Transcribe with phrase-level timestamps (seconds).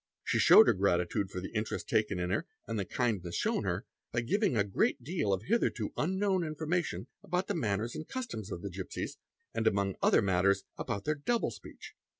[0.23, 3.85] She showed her gratitude for the interest taken in her and the kindness shown her
[4.11, 8.63] by giving a great deal of hitherto unknown information about the manners and customs of
[8.63, 9.19] the gipsies,
[9.53, 11.93] and among other matters about their double speech.